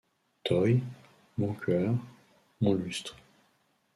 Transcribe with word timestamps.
Toy, 0.45 0.81
mon 1.37 1.53
cueur, 1.53 1.93
mon 2.59 2.73
lustre! 2.73 3.15